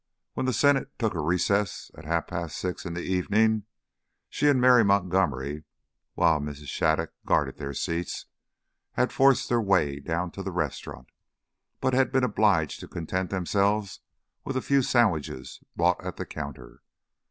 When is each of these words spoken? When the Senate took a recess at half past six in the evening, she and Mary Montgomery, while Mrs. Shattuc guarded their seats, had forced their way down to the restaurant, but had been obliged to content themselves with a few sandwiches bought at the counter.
When 0.33 0.47
the 0.47 0.51
Senate 0.53 0.97
took 0.97 1.13
a 1.13 1.19
recess 1.19 1.91
at 1.95 2.05
half 2.05 2.25
past 2.25 2.57
six 2.57 2.87
in 2.87 2.95
the 2.95 3.03
evening, 3.03 3.65
she 4.29 4.47
and 4.49 4.59
Mary 4.59 4.83
Montgomery, 4.83 5.63
while 6.15 6.39
Mrs. 6.39 6.69
Shattuc 6.69 7.09
guarded 7.23 7.57
their 7.59 7.75
seats, 7.75 8.25
had 8.93 9.11
forced 9.13 9.47
their 9.47 9.61
way 9.61 9.99
down 9.99 10.31
to 10.31 10.41
the 10.41 10.49
restaurant, 10.51 11.11
but 11.81 11.93
had 11.93 12.11
been 12.11 12.23
obliged 12.23 12.79
to 12.79 12.87
content 12.87 13.29
themselves 13.29 13.99
with 14.43 14.57
a 14.57 14.61
few 14.63 14.81
sandwiches 14.81 15.59
bought 15.75 16.03
at 16.03 16.17
the 16.17 16.25
counter. 16.25 16.81